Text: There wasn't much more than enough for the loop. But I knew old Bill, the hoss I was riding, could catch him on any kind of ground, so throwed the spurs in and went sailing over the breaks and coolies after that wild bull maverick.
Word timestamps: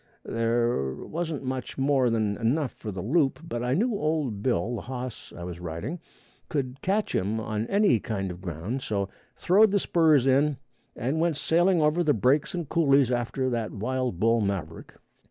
There 0.25 0.95
wasn't 0.95 1.43
much 1.43 1.77
more 1.77 2.09
than 2.09 2.35
enough 2.37 2.71
for 2.71 2.91
the 2.91 3.03
loop. 3.03 3.39
But 3.47 3.61
I 3.63 3.75
knew 3.75 3.91
old 3.93 4.41
Bill, 4.41 4.73
the 4.77 4.81
hoss 4.81 5.31
I 5.37 5.43
was 5.43 5.59
riding, 5.59 5.99
could 6.49 6.81
catch 6.81 7.13
him 7.13 7.39
on 7.39 7.67
any 7.67 7.99
kind 7.99 8.31
of 8.31 8.41
ground, 8.41 8.81
so 8.81 9.09
throwed 9.35 9.69
the 9.69 9.77
spurs 9.77 10.25
in 10.25 10.57
and 10.95 11.19
went 11.21 11.37
sailing 11.37 11.83
over 11.83 12.03
the 12.03 12.15
breaks 12.15 12.55
and 12.55 12.67
coolies 12.67 13.11
after 13.11 13.47
that 13.51 13.73
wild 13.73 14.19
bull 14.19 14.41
maverick. 14.41 14.95